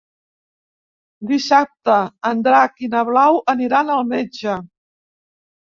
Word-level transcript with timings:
Dissabte 1.33 1.99
en 2.31 2.41
Drac 2.49 2.83
i 2.89 2.93
na 2.97 3.07
Blau 3.13 3.41
aniran 3.57 3.97
al 3.99 4.07
metge. 4.17 4.61